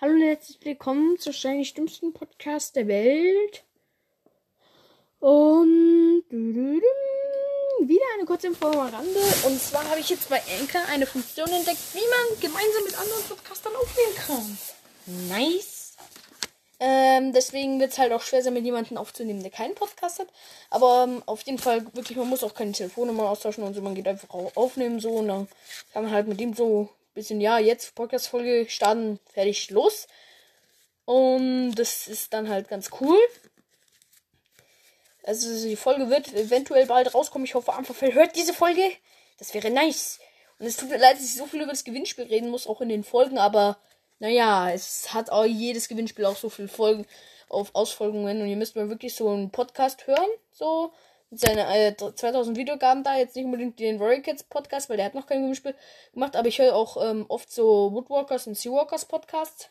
[0.00, 3.64] Hallo und herzlich willkommen zur wahrscheinlich dümmsten Podcast der Welt.
[5.20, 9.20] Und wieder eine kurze Info am Rande.
[9.46, 13.22] Und zwar habe ich jetzt bei Anchor eine Funktion entdeckt, wie man gemeinsam mit anderen
[13.22, 14.58] Podcastern aufnehmen kann.
[15.28, 15.96] Nice.
[16.80, 20.28] Ähm, deswegen wird es halt auch schwer sein, mit jemandem aufzunehmen, der keinen Podcast hat.
[20.70, 23.80] Aber ähm, auf jeden Fall wirklich, man muss auch keine Telefonnummer austauschen und so.
[23.80, 25.48] Man geht einfach aufnehmen so und dann
[25.92, 30.06] kann man halt mit dem so bisschen, ja, jetzt Podcast-Folge starten, fertig, los.
[31.04, 33.18] Und das ist dann halt ganz cool.
[35.22, 37.46] Also die Folge wird eventuell bald rauskommen.
[37.46, 38.82] Ich hoffe, Amperfell hört diese Folge.
[39.38, 40.20] Das wäre nice.
[40.58, 42.80] Und es tut mir leid, dass ich so viel über das Gewinnspiel reden muss, auch
[42.80, 43.78] in den Folgen, aber
[44.20, 47.06] naja, es hat auch jedes Gewinnspiel auch so viele Folgen
[47.48, 50.92] auf Ausfolgungen und ihr müsst mal wirklich so einen Podcast hören, so
[51.38, 53.16] seine äh, 2000 Wiedergaben da.
[53.16, 55.74] Jetzt nicht unbedingt den Warrior Kids Podcast, weil der hat noch kein Gewinnspiel
[56.12, 56.36] gemacht.
[56.36, 59.70] Aber ich höre auch ähm, oft so Woodwalkers und Seawalkers Podcasts.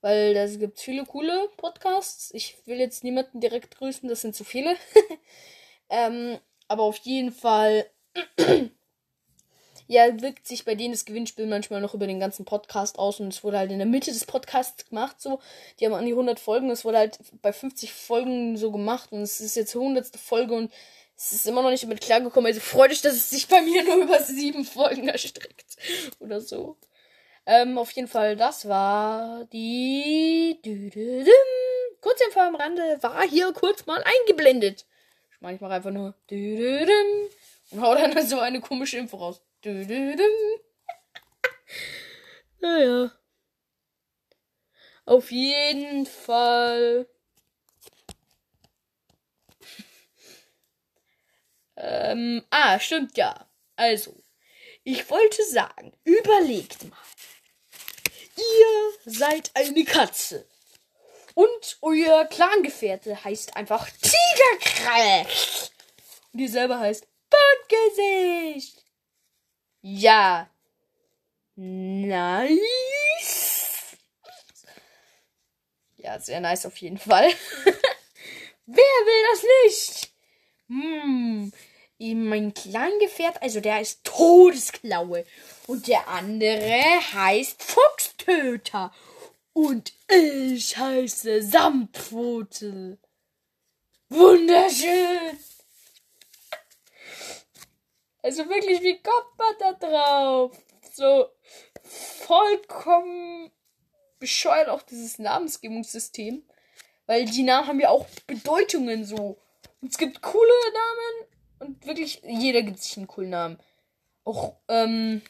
[0.00, 2.30] Weil da gibt viele coole Podcasts.
[2.32, 4.76] Ich will jetzt niemanden direkt grüßen, das sind zu viele.
[5.90, 7.86] ähm, aber auf jeden Fall.
[9.88, 13.32] Ja, wirkt sich bei denen das Gewinnspiel manchmal noch über den ganzen Podcast aus und
[13.32, 15.40] es wurde halt in der Mitte des Podcasts gemacht, so.
[15.80, 19.22] Die haben an die 100 Folgen, es wurde halt bei 50 Folgen so gemacht und
[19.22, 20.16] es ist jetzt die 100.
[20.16, 20.70] Folge und
[21.16, 22.46] es ist immer noch nicht damit klargekommen.
[22.46, 25.76] Also freut euch, dass es sich bei mir nur über sieben Folgen erstreckt.
[26.20, 26.76] Oder so.
[27.46, 30.60] Ähm, auf jeden Fall, das war die.
[32.02, 34.84] Kurz Info am Rande war hier kurz mal eingeblendet.
[35.32, 36.14] Ich mache einfach nur.
[36.30, 39.40] Und hau dann so eine komische Info raus.
[42.60, 43.12] Naja.
[45.04, 47.08] Auf jeden Fall.
[51.76, 53.48] Ähm, ah, stimmt ja.
[53.76, 54.14] Also,
[54.84, 56.96] ich wollte sagen, überlegt mal.
[58.36, 60.46] Ihr seid eine Katze.
[61.34, 65.26] Und euer Clangefährte heißt einfach Tigerkralle.
[66.32, 68.77] Und ihr selber heißt Bandgesicht.
[69.90, 70.50] Ja.
[71.56, 72.58] Nice.
[75.96, 77.26] Ja, sehr nice auf jeden Fall.
[78.66, 80.12] Wer will das nicht?
[80.68, 81.50] Hm,
[81.98, 85.24] mein Kleingefährt, also der ist Todesklaue.
[85.66, 86.82] Und der andere
[87.14, 88.92] heißt Fuchstöter.
[89.54, 92.98] Und ich heiße Samtpfote.
[94.10, 95.38] Wunderschön.
[98.22, 100.58] Also wirklich, wie kommt man da drauf?
[100.92, 101.28] So
[101.82, 103.50] vollkommen
[104.18, 106.42] bescheuert auch dieses Namensgebungssystem.
[107.06, 109.38] Weil die Namen haben ja auch Bedeutungen so.
[109.80, 111.28] Und es gibt coole Namen
[111.60, 113.58] und wirklich jeder gibt sich einen coolen Namen.
[114.24, 115.22] Auch, ähm,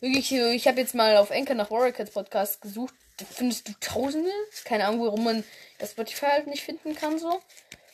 [0.00, 2.94] wirklich, ich habe jetzt mal auf Enker nach Warrior Cats Podcast gesucht.
[3.16, 4.30] Da findest du Tausende.
[4.64, 5.44] Keine Ahnung, warum man
[5.78, 7.40] das Spotify halt nicht finden kann, so.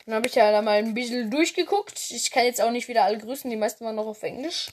[0.06, 2.10] Dann habe ich ja da mal ein bisschen durchgeguckt.
[2.10, 4.68] Ich kann jetzt auch nicht wieder alle grüßen, die meisten waren noch auf Englisch.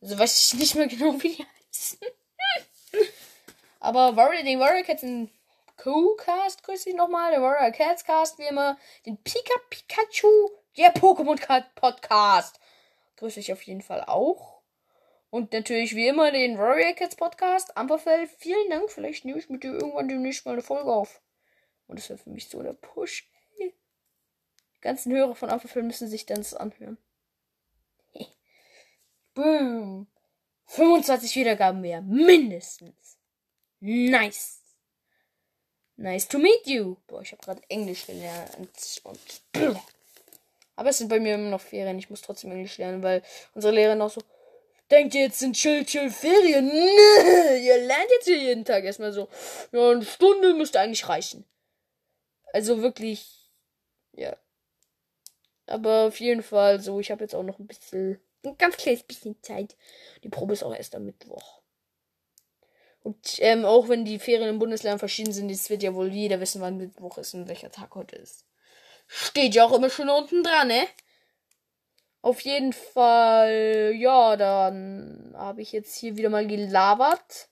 [0.00, 1.98] Also weiß ich nicht mehr genau, wie die heißen.
[3.78, 5.30] Aber Warrior, den Warrior Cats in
[5.76, 7.30] Co-Cast grüße ich nochmal.
[7.30, 8.76] Der Warrior Cats Cast, wie immer.
[9.06, 12.58] Den Pika Pikachu, der Pokémon Podcast.
[13.16, 14.62] Grüße ich auf jeden Fall auch.
[15.30, 17.76] Und natürlich wie immer den Warrior Cats Podcast.
[17.76, 18.90] Amperfell, vielen Dank.
[18.90, 21.20] Vielleicht nehme ich mit dir irgendwann demnächst mal eine Folge auf.
[21.86, 23.28] Und das wäre für mich so der Push.
[24.82, 26.98] Ganzen Hörer von Amperfell müssen sich dann das anhören.
[29.34, 30.08] Boom.
[30.66, 32.02] 25 Wiedergaben mehr.
[32.02, 33.18] Mindestens.
[33.80, 34.60] Nice.
[35.96, 36.96] Nice to meet you.
[37.06, 38.56] Boah, ich habe gerade Englisch gelernt
[39.04, 39.42] und
[40.76, 41.98] aber es sind bei mir immer noch Ferien.
[41.98, 43.22] Ich muss trotzdem Englisch lernen, weil
[43.54, 44.20] unsere Lehrerin auch so
[44.90, 46.66] denkt ihr jetzt sind chill chill Ferien?
[46.66, 49.28] Nö, ihr lernt jetzt hier jeden Tag erstmal so.
[49.70, 51.44] Ja, eine Stunde müsste eigentlich reichen.
[52.52, 53.42] Also wirklich
[54.12, 54.36] ja.
[55.66, 59.02] Aber auf jeden Fall so, ich habe jetzt auch noch ein bisschen ein ganz kleines
[59.04, 59.76] bisschen Zeit.
[60.24, 61.60] Die Probe ist auch erst am Mittwoch.
[63.02, 66.40] Und ähm, auch wenn die Ferien im Bundesland verschieden sind, jetzt wird ja wohl jeder
[66.40, 68.46] wissen, wann Mittwoch ist und welcher Tag heute ist.
[69.08, 70.86] Steht ja auch immer schon unten dran, ne?
[72.20, 77.48] Auf jeden Fall, ja, dann habe ich jetzt hier wieder mal gelabert.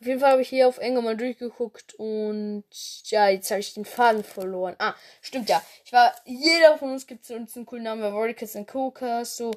[0.00, 2.64] Auf jeden Fall habe ich hier auf Enger mal durchgeguckt und
[3.04, 4.74] ja, jetzt habe ich den Faden verloren.
[4.78, 5.62] Ah, stimmt ja.
[5.84, 9.50] Ich war, jeder von uns gibt uns einen coolen Namen, Vorticus und Coca, so,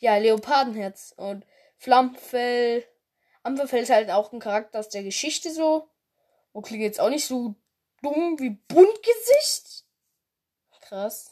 [0.00, 1.46] ja, Leopardenherz und
[1.76, 2.84] Flammfell
[3.44, 5.88] Amberfell ist halt auch ein Charakter aus der Geschichte so.
[6.52, 7.54] Und klingt jetzt auch nicht so
[8.02, 9.84] dumm wie Buntgesicht.
[10.80, 11.30] Krass.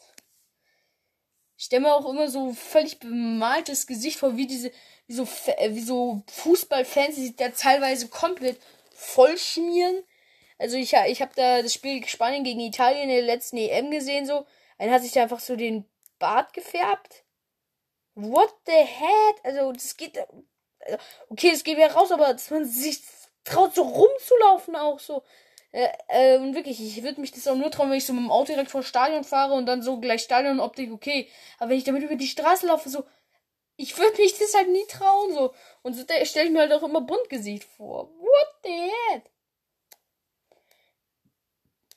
[1.57, 4.73] Ich stelle mir auch immer so völlig bemaltes Gesicht vor, wie diese,
[5.07, 8.59] wie so, äh, wie so Fußballfans, die sieht ja teilweise komplett
[8.95, 10.03] voll schmieren.
[10.59, 14.27] Also ich, ich habe da das Spiel Spanien gegen Italien in der letzten EM gesehen,
[14.27, 14.47] so.
[14.79, 15.85] Einer hat sich da einfach so den
[16.19, 17.25] Bart gefärbt.
[18.15, 19.37] What the heck?
[19.45, 20.19] Also, das geht.
[21.29, 23.01] Okay, es geht wieder raus, aber dass man sich
[23.45, 25.23] traut, so rumzulaufen auch so.
[25.73, 28.23] Äh, äh, und wirklich, ich würde mich das auch nur trauen, wenn ich so mit
[28.23, 31.29] dem Auto direkt vor Stadion fahre und dann so gleich Stadionoptik, okay.
[31.59, 33.05] Aber wenn ich damit über die Straße laufe, so,
[33.83, 35.53] ich würde mich das halt nie trauen, so.
[35.83, 38.09] Und so stelle ich mir halt auch immer Buntgesicht vor.
[38.17, 39.25] What the heck?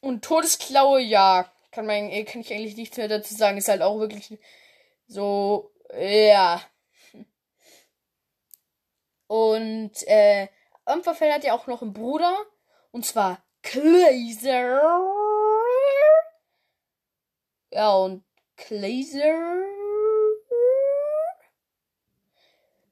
[0.02, 3.58] Und Todesklaue, ja, kann man, kann ich eigentlich nichts mehr dazu sagen.
[3.58, 4.40] Ist halt auch wirklich
[5.08, 6.60] so, ja.
[9.28, 10.48] Und, äh,
[10.90, 12.36] Ömpferfell hat ja auch noch einen Bruder.
[12.92, 14.82] Und zwar Glazer.
[17.72, 18.24] Ja, und
[18.56, 19.75] Glazer.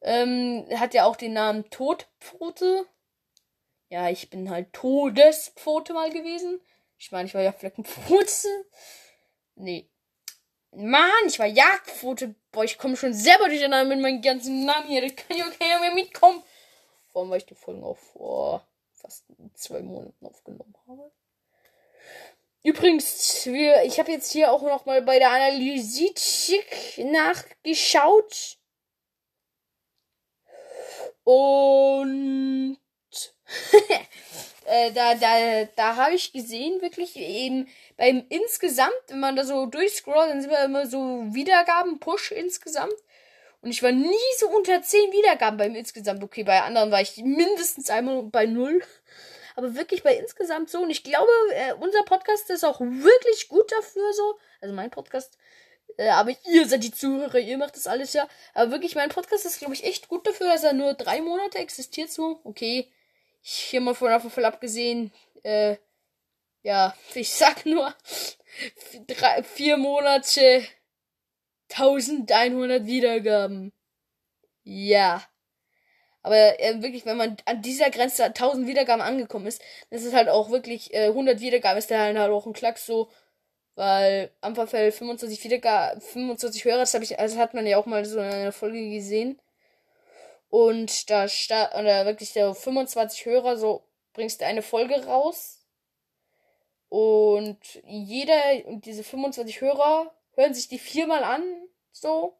[0.04, 2.86] Ähm, hat ja auch den Namen Todpfote.
[3.90, 6.60] Ja, ich bin halt Todespfote mal gewesen.
[6.98, 8.48] Ich meine, ich war ja Fleckenpfote.
[9.56, 9.90] Nee.
[10.72, 12.36] Mann, ich war Jagdpfote.
[12.52, 15.02] Boah, ich komme schon selber durcheinander mit meinen ganzen Namen hier.
[15.02, 16.42] Da kann ich auch keiner mehr mitkommen.
[17.12, 21.12] Vor allem, weil ich die Folgen auch vor fast zwei Monaten aufgenommen habe.
[22.64, 28.58] Übrigens, wir, ich habe jetzt hier auch noch mal bei der Analytik nachgeschaut.
[31.24, 32.78] Und
[34.66, 37.68] äh, da, da, da habe ich gesehen, wirklich eben
[37.98, 42.96] beim insgesamt, wenn man da so durchscrollt, dann sind wir immer so Wiedergaben, Push insgesamt.
[43.62, 46.22] Und ich war nie so unter 10 Wiedergaben beim insgesamt.
[46.22, 48.84] Okay, bei anderen war ich mindestens einmal bei null.
[49.56, 50.82] Aber wirklich bei insgesamt so.
[50.82, 54.38] Und ich glaube, äh, unser Podcast ist auch wirklich gut dafür so.
[54.60, 55.38] Also mein Podcast.
[55.98, 58.28] Äh, aber ihr seid die Zuhörer, ihr macht das alles ja.
[58.54, 61.60] Aber wirklich, mein Podcast ist, glaube ich, echt gut dafür, dass er nur drei Monate
[61.60, 62.40] existiert so.
[62.44, 62.92] Okay.
[63.44, 65.12] Ich hier mal von Apfel abgesehen.
[65.44, 65.78] Äh,
[66.64, 67.94] ja, ich sag nur
[69.08, 70.64] drei, vier Monate
[71.70, 73.74] 1100 Wiedergaben.
[74.64, 75.24] Ja.
[76.22, 80.30] Aber äh, wirklich, wenn man an dieser Grenze 1000 Wiedergaben angekommen ist, das ist halt
[80.30, 83.10] auch wirklich äh, 100 Wiedergaben ist dann halt auch ein Klacks so,
[83.76, 88.20] weil Ampferfell 25 Wiedergaben, 25 Hörer, das ich, also hat man ja auch mal so
[88.20, 89.40] in einer Folge gesehen.
[90.50, 93.84] Und da sta oder wirklich der 25 Hörer, so
[94.14, 95.66] bringst du eine Folge raus.
[96.90, 101.42] Und jeder, und diese 25 Hörer hören sich die viermal an,
[101.92, 102.38] so.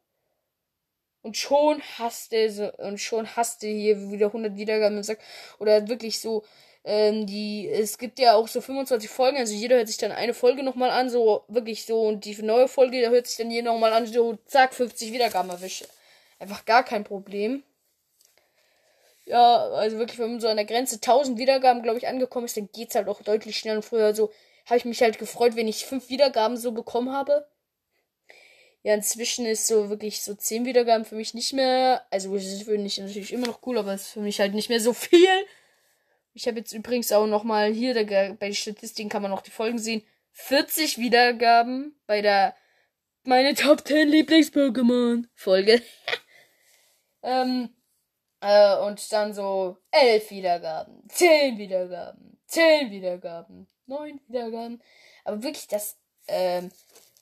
[1.24, 5.24] Und schon hasst er so, und schon hasst er hier wieder 100 Wiedergaben und sagt,
[5.58, 6.44] oder wirklich so,
[6.84, 10.34] ähm, die, es gibt ja auch so 25 Folgen, also jeder hört sich dann eine
[10.34, 13.72] Folge nochmal an, so, wirklich so, und die neue Folge, da hört sich dann jeder
[13.72, 15.88] nochmal an, so, zack, 50 Wiedergaben erwische.
[16.40, 17.64] Einfach gar kein Problem.
[19.26, 22.58] Ja, also wirklich, wenn man so an der Grenze 1000 Wiedergaben, glaube ich, angekommen ist,
[22.58, 23.78] dann geht's halt auch deutlich schneller.
[23.78, 24.32] Und früher so,
[24.66, 27.48] habe ich mich halt gefreut, wenn ich fünf Wiedergaben so bekommen habe.
[28.84, 32.06] Ja, inzwischen ist so wirklich so 10 Wiedergaben für mich nicht mehr.
[32.12, 34.54] Also es ist für mich natürlich immer noch cool, aber es ist für mich halt
[34.54, 35.30] nicht mehr so viel.
[36.34, 39.42] Ich habe jetzt übrigens auch noch mal hier da, bei den Statistiken kann man noch
[39.42, 40.04] die Folgen sehen.
[40.32, 42.56] 40 Wiedergaben bei der
[43.24, 45.82] meine Top 10 Lieblings-Pokémon Folge.
[47.24, 47.70] ähm,
[48.42, 54.82] äh, und dann so 11 Wiedergaben, 10 Wiedergaben, 10 Wiedergaben, 9 Wiedergaben.
[55.24, 55.98] Aber wirklich das
[56.28, 56.72] ähm,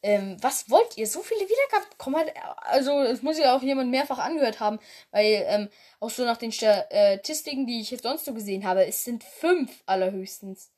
[0.03, 1.07] ähm, was wollt ihr?
[1.07, 4.79] So viele Wiedergaben bekommen halt, also es muss ja auch jemand mehrfach angehört haben,
[5.11, 9.03] weil ähm, auch so nach den Statistiken, die ich jetzt sonst so gesehen habe, es
[9.03, 10.71] sind fünf allerhöchstens.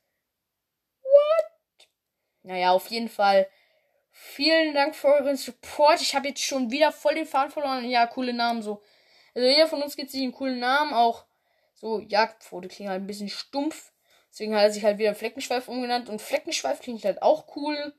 [1.01, 1.87] What?
[2.43, 3.47] Naja, auf jeden Fall.
[4.11, 6.01] Vielen Dank für euren Support.
[6.01, 7.89] Ich habe jetzt schon wieder voll den Faden verloren.
[7.89, 8.81] Ja, coole Namen so.
[9.33, 10.93] Also jeder von uns gibt sich einen coolen Namen.
[10.93, 11.25] Auch
[11.73, 13.91] so Jagdpfote klingt halt ein bisschen stumpf.
[14.29, 16.09] Deswegen hat er sich halt wieder Fleckenschweif umgenannt.
[16.09, 17.93] Und Fleckenschweif klingt halt auch cool.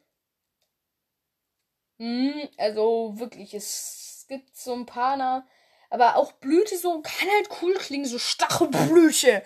[2.05, 5.47] Hm, also wirklich, es gibt so ein paar, na,
[5.89, 9.43] aber auch Blüte so kann halt cool klingen, so Stachelblüte.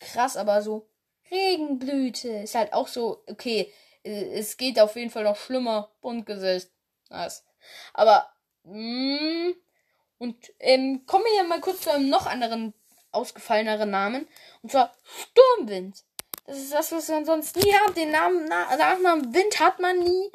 [0.00, 0.88] Krass, aber so
[1.30, 3.70] Regenblüte ist halt auch so, okay,
[4.04, 5.92] äh, es geht auf jeden Fall noch schlimmer.
[6.00, 6.70] Buntgesicht.
[7.10, 7.44] Nice.
[7.92, 9.52] Aber, mh,
[10.16, 12.72] und ähm, kommen wir ja mal kurz zu einem noch anderen
[13.12, 14.26] ausgefalleneren Namen.
[14.62, 16.04] Und zwar Sturmwind.
[16.48, 17.94] Das ist das, was man sonst nie hat.
[17.94, 20.30] Den Namen, Na Nachnamen Wind hat man nie.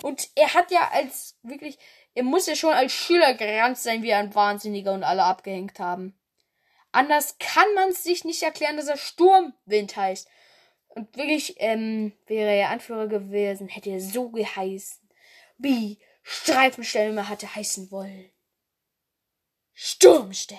[0.00, 1.76] Und er hat ja als wirklich,
[2.14, 6.16] er muss ja schon als Schüler gerannt sein wie ein Wahnsinniger und alle abgehängt haben.
[6.92, 10.28] Anders kann man es sich nicht erklären, dass er Sturmwind heißt.
[10.86, 15.00] Und wirklich, ähm, wäre er Anführer gewesen, hätte er so geheißen,
[15.58, 18.30] wie Streifenstürmer hatte heißen wollen.
[19.72, 20.58] Sturmstern.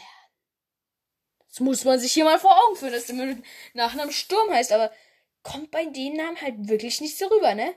[1.57, 3.35] Das muss man sich hier mal vor Augen führen, dass der
[3.73, 4.91] Nachname Sturm heißt, aber
[5.41, 7.73] kommt bei dem Namen halt wirklich nicht so rüber, ne?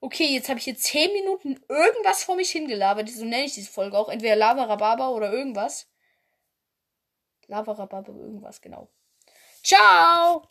[0.00, 3.08] Okay, jetzt habe ich hier 10 Minuten irgendwas vor mich hingelabert.
[3.08, 4.10] So nenne ich diese Folge auch.
[4.10, 5.88] Entweder Lava Rhabarber oder irgendwas.
[7.46, 8.90] Lava Rhabarber irgendwas, genau.
[9.62, 10.42] Ciao!